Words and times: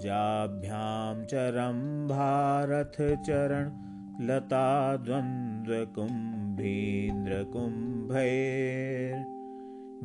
अम्भोजाभ्यां 0.00 1.24
चरं 1.24 1.80
भारथचरण 2.08 3.70
लता 4.26 4.96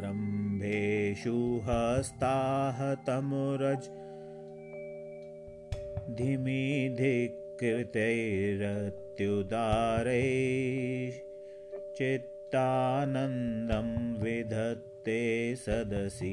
नृत्तारम्भेषु 0.06 1.36
हस्ताहतमुरज 1.68 3.84
चित्तानन्दं 11.98 13.90
विधत्ते 14.22 15.20
सदसि 15.56 16.32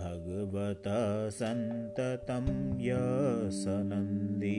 भगवतः 0.00 1.28
सन्ततं 1.38 2.46
यसनन्दी 2.80 4.58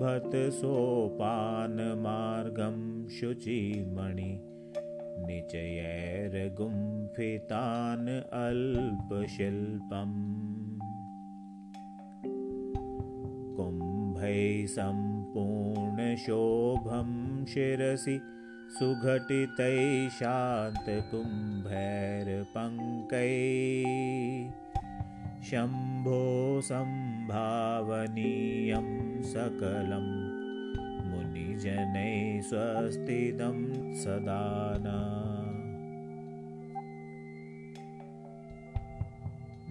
शुचिमणि 3.17 4.31
निचयैर्गुम्फितान् 5.27 6.49
अल्पशिल्पम् 8.45 10.17
कुम्भैः 13.59 14.65
सम्पूर्णशोभं 15.97 17.45
शिरसि 17.47 18.21
सुघटितैः 18.79 20.09
शान्तकुम्भैर्पङ्कैः। 20.09 21.01
शम्भो 25.43 26.61
सम्भावनीयं 26.61 27.29
सकलम् 29.23 30.13
मुनिजनैः 31.09 32.43
स्वस्तिदं 32.43 33.59
सदा 33.95 34.43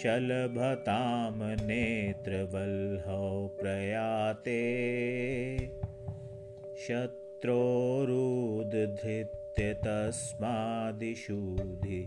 शलभतां 0.02 1.58
नेत्रवल्हौ 1.68 3.30
प्रयाते 3.62 4.58
शत्रोरुद्धृत्य 6.88 9.74
तस्मादिशुधि 9.86 12.02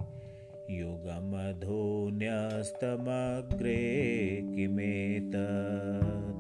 युगमधोन्यस्तमग्रे 0.79 3.77
किमेतत्? 4.57 6.33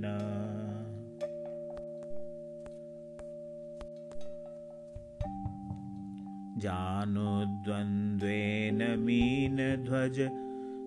जानुद्वन्द्वेन 6.59 8.99
मीनध्वज 8.99 10.29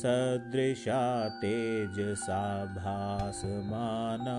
सदृशा 0.01 1.29
तेजसा 1.29 2.65
भासमाना 2.65 4.39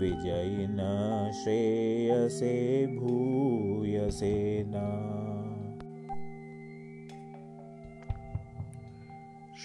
विजयिन 0.00 0.78
श्रेयसे 1.44 2.86
भूयसे 2.86 4.64
न 4.68 5.19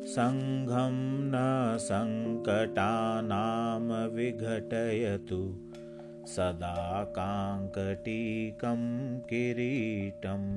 सङ्घं 0.08 0.96
न 1.34 1.78
सङ्कटानां 1.80 4.10
विघटयतु। 4.10 5.56
सदा 6.28 7.04
काङ्कटीकं 7.18 8.82
किरीटम्। 9.20 10.48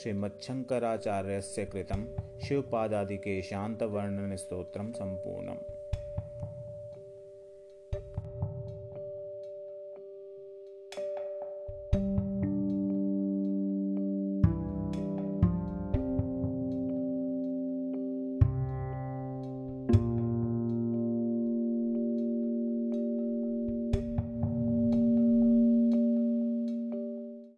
श्रीमच्छङ्कराचार्यस्य 0.00 1.64
शांतवर्णन 3.50 4.32
स्त्रोत्र 4.36 4.80
संपूर्ण 4.92 5.48